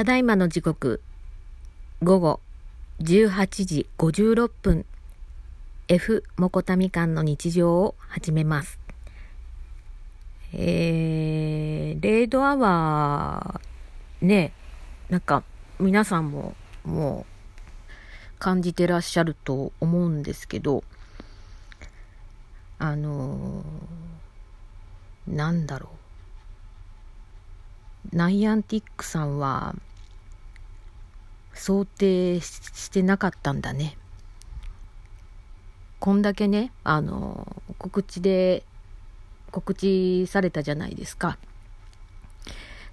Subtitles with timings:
[0.00, 1.02] ただいまの時刻、
[2.02, 2.40] 午後
[3.02, 4.86] 18時56分、
[5.88, 8.78] F モコタミカンの日常を始めます。
[10.54, 14.54] えー、レイドアワー、ね、
[15.10, 15.42] なんか
[15.78, 20.82] 皆さんももう感じてらっしゃると思うんですけど、
[22.78, 25.90] あのー、なんだろ
[28.10, 28.16] う。
[28.16, 29.74] ナイアンティックさんは
[31.54, 33.96] 想定してなかったんだね。
[35.98, 38.64] こんだけね、あの、告知で、
[39.50, 41.38] 告知されたじゃないですか。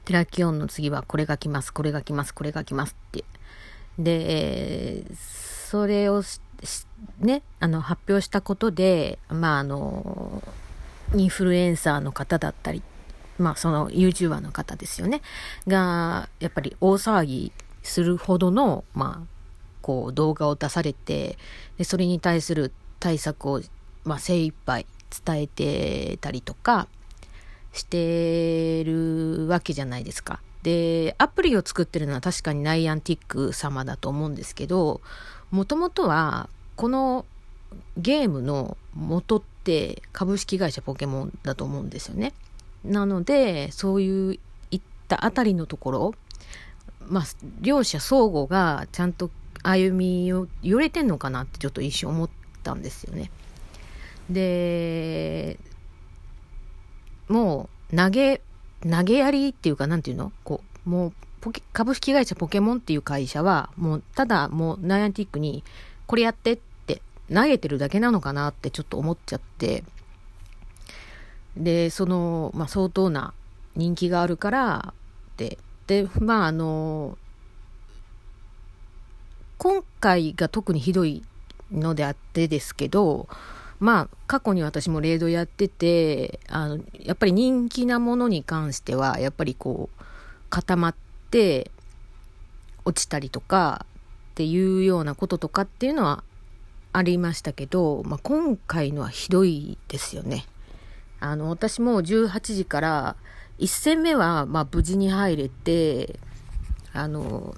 [0.05, 3.23] テラキオンの次はこれが来ます、これが来ます、これが来ますって。
[3.99, 6.23] で、それを
[7.19, 10.43] ね、あの、発表したことで、まあ、あの、
[11.15, 12.81] インフルエンサーの方だったり
[13.39, 15.21] まあその YouTuber の方ですよね。
[15.67, 17.51] が、やっぱり大騒ぎ
[17.87, 19.27] するほどの、まあ、
[19.81, 21.37] こう動画を出されて、
[21.77, 23.61] でそれに対する対策を、
[24.03, 24.85] まあ、精一杯
[25.25, 26.87] 伝えてたりとか
[27.73, 30.41] してるわけじゃないですか。
[30.63, 35.01] で、アプリを作ってるのは確かにナイアンティック様だと思うんですけど、
[35.51, 37.25] もともとはこの
[37.97, 42.33] ゲームの元って株式会社ポケモンだと思うんですよね。
[42.83, 44.39] なので、そういう
[44.71, 46.15] いったあたりのところ、
[47.07, 47.23] まあ、
[47.61, 49.29] 両者相互がちゃんと
[49.63, 52.29] 歩みを寄れてんのかなってちょっと一瞬思っ
[52.63, 53.31] たんですよね。
[54.29, 55.57] で、
[57.27, 58.41] もう投げ、
[58.89, 60.31] 投げやりっていうか、なんていうの？
[60.43, 65.63] こう、もうポケ、株式会社ポケモンっていう会社は、もうただもうナイアンティックに
[66.05, 67.01] これやってって
[67.33, 69.83] 投げてるだけなのかなってちょっと思っちゃって、
[71.55, 73.33] で、その、まあ、相当な
[73.75, 74.93] 人気があるから、
[75.37, 77.17] で、で、まあ、あの、
[79.57, 81.23] 今回が特にひどい
[81.71, 83.27] のであってですけど、
[83.79, 90.03] まあ、過去に私もレードやってて、あの、やっぱり人気なものに関しては、やっぱりこう、
[90.49, 90.95] 固まっ
[91.31, 91.71] て、
[92.85, 93.85] 落ちたりとか、
[94.31, 96.23] っていうようなこととかっていうのは
[96.93, 100.45] ありましたけど、まあ、今回のはひどいですよね。
[101.19, 103.15] あの、私も18時から
[103.59, 106.19] 1戦目は、まあ、無事に入れて、
[106.93, 107.55] あの、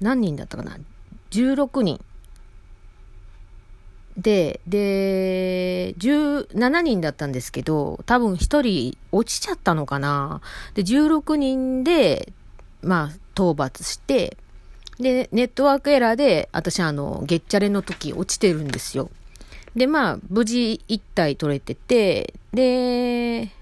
[0.00, 0.78] 何人だったかな
[1.30, 2.04] ?16 人。
[4.16, 10.40] で、で、17人だったんですけど、多分1人落ちちゃったのかな？
[10.74, 12.32] で、16人で、
[12.82, 14.36] まあ、討伐して、
[14.98, 19.10] で、ネットワークエラーで、私あの、ゲッチャレの時落ちてるんですよ。
[19.76, 23.52] で、まあ、無事1体取れてて、で、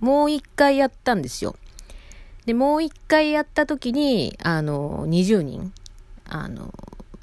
[0.00, 1.56] もう1回やったんですよ。
[2.44, 5.72] で、もう1回やった時に、あの、20人、
[6.28, 6.74] あの、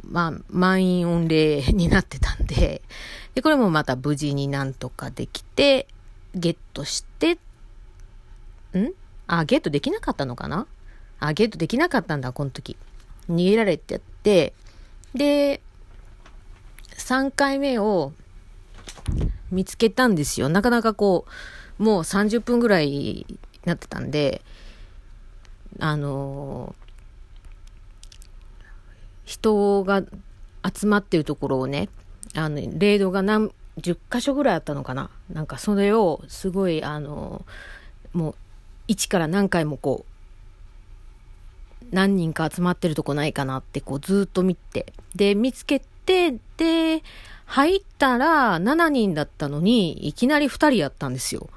[0.10, 2.82] まあ、満員御礼になってたんで、
[3.36, 5.88] で、これもまた無事になんとかできて、
[6.36, 7.34] ゲットして、
[8.78, 8.94] ん？
[9.28, 10.68] あ、ゲットできなかったのかな？
[11.20, 12.78] あ、ゲットできなかったんだ、この時。
[13.30, 14.54] 逃げられてって、
[15.14, 15.62] で、
[16.98, 18.14] 3回目を
[19.52, 20.50] 見つけたんですよ。
[20.50, 21.26] なかなかこ
[21.80, 24.42] う、もう30分ぐらいになってたんで、
[25.80, 26.76] あの
[29.26, 30.04] 人が
[30.64, 31.90] 集まってるところをね、
[32.36, 35.10] あの、レードが何、10箇所ぐらいあったのかな。
[35.32, 37.46] なんかそれをすごい、あの
[38.14, 38.36] もう、
[38.88, 40.06] 一から何回もこ
[41.82, 44.94] う、何人か集まってるとこないかなってこうずっと見て。
[45.16, 47.04] で、見つけて、で、
[47.46, 51.50] 入ったら7人だったのに、いきなり2人やったんですよ。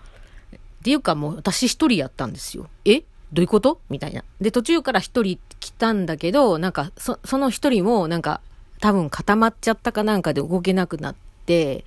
[0.55, 2.69] っていうかもう私1人やったんですよ。
[2.85, 3.03] え？
[3.33, 3.81] どういうこと？
[3.91, 4.23] みたいな。
[4.41, 8.41] で、途中から1人来たんだけど、なんか、そ、その1人もなんか、
[8.81, 11.17] 多分固まっちゃったかなんかで動けなくなっ
[11.47, 11.85] て、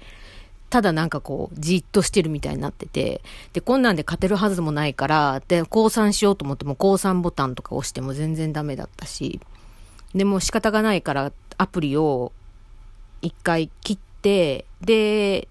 [0.69, 3.21] ただなんかこう、じっとしてるみたいになってて、
[3.53, 9.39] で、こんなんで勝てるはずもないから、で、降参しようと思っても降参ボタンとか押しても全然ダメだったし、
[10.13, 12.33] でも仕方がないからアプリを
[13.21, 15.47] 一回切って、で、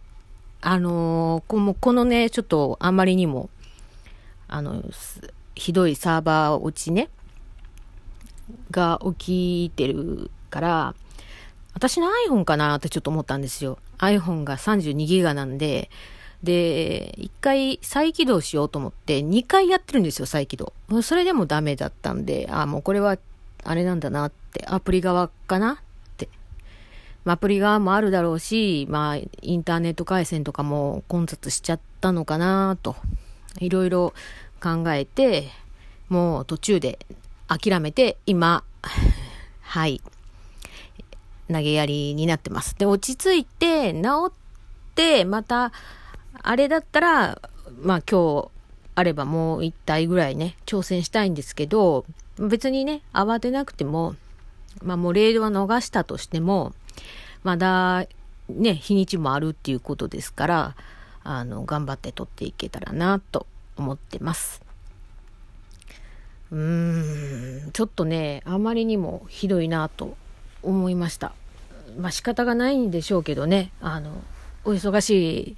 [0.61, 3.51] あの、このこのね、ちょっとあまりにも、
[4.49, 4.83] あの、
[5.55, 7.09] ひどいサーバー落ちね、
[8.71, 10.95] が起きてるから、
[11.75, 13.79] 私の iPhone かなってちょっと思ったんですよ。
[13.99, 15.91] iPhone が32ギガなんで、
[16.43, 20.73] で、一回再起動しようと思って、二回やってるんですよ、再起動。
[21.03, 23.17] それでもダメだったんで、あ、もうこれは、
[23.65, 25.83] あれなんだなって、アプリ側かな。
[27.33, 32.97] アプリ側もあるだろうし、まあ、インターネット回線とかも混雑しちゃったのかなと、
[33.59, 34.15] いろいろ
[34.63, 35.49] 考えて、
[36.09, 36.99] もう途中で
[37.49, 38.65] 諦めて、今、
[39.61, 40.01] はい、
[41.49, 42.79] 投げやりになってます。
[42.79, 44.33] で、落ち着いて、治っ
[44.95, 45.73] て、また、
[46.43, 47.41] あれだったら、
[47.83, 48.49] まあ今日
[48.95, 52.05] あればもう一体ぐらいね、挑戦したいんですけど、
[52.39, 54.15] 別にね、慌てなくても、
[54.83, 56.73] まあもうレールは逃したとしても、
[57.43, 58.07] まだ
[58.49, 60.77] ね、日にちもあるっていうことですから、
[61.23, 63.47] あの、頑張って取っていけたらなと
[63.77, 64.63] 思ってます。
[66.51, 70.17] うーん、ちょっとね、あまりにもひどいなと
[70.63, 71.33] 思いました。
[71.99, 74.13] まあ仕方がないんでしょうけどね、あの、
[74.65, 75.57] お忙し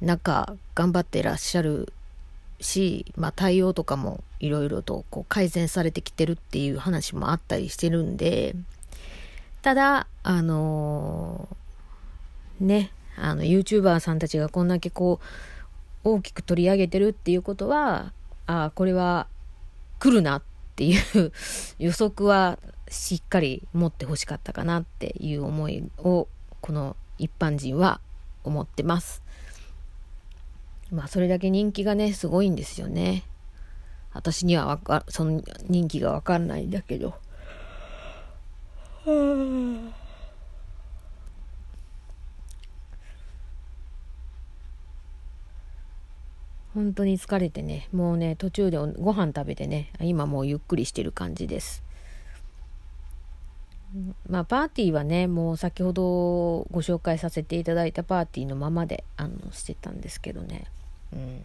[0.00, 1.92] い中、頑張ってらっしゃる
[2.60, 8.56] し、まあ対応とかもいろいろとこう改善されてきてるっていう話もあったりしてるんで、
[9.62, 18.12] ただ、あのー、ね、あの、YouTuber さんたちがこんだけこう、大きく取り上げてるっていうことは、
[18.46, 19.26] ああ、これは
[19.98, 20.42] 来るなっ
[20.76, 21.32] ていう
[21.78, 22.58] 予測は
[22.88, 26.26] しっかり持ってほしかったかなっていう思いを、
[26.62, 28.00] この一般人は
[28.44, 29.22] 思ってます。
[30.90, 33.24] まあ、それだけ人気がね、すごいんですよね。
[34.12, 37.14] 私にはわか、その人気がわかんないんだけど。
[46.74, 51.82] 本当に疲れてね、もうね、途中でご飯食べてね、今もうゆっくりしてる感じです。
[54.28, 56.02] まあ、パーティーはね、もう先ほど
[56.70, 60.66] ご紹介させていただいたパーティーのままで、あの、してたんですけどね。
[61.12, 61.42] うん。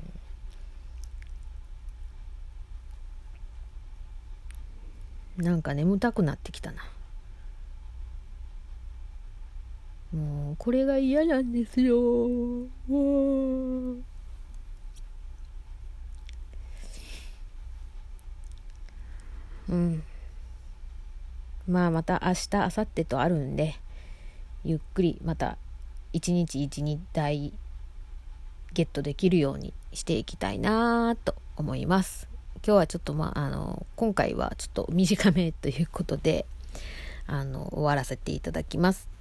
[5.38, 6.84] なんか眠たくなってきたな。
[10.16, 11.98] もう、これが嫌なんですよ。
[11.98, 14.04] もう。
[19.68, 20.04] うん。
[21.68, 23.76] まあまた明日、明後日とあるんで、
[24.64, 25.58] ゆっくりまた
[26.14, 27.52] 一日一日台
[28.74, 32.30] ゲットできるようにしていきたいなと思います。
[32.66, 36.46] 今日はちょっとまあ、あの、今回はちょっと短めということで、
[37.28, 39.15] あの、終わらせていただきます。